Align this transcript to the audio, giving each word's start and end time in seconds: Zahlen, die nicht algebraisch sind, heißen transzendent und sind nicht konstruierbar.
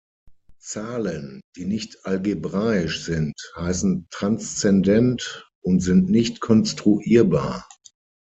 Zahlen, 0.59 1.41
die 1.55 1.65
nicht 1.65 2.07
algebraisch 2.07 3.03
sind, 3.03 3.35
heißen 3.55 4.07
transzendent 4.09 5.47
und 5.61 5.79
sind 5.81 6.09
nicht 6.09 6.39
konstruierbar. 6.41 7.69